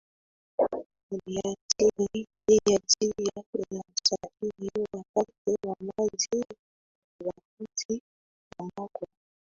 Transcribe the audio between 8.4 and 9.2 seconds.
ambako